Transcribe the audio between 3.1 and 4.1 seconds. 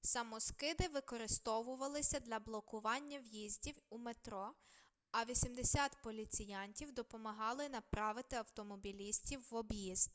в'їздів у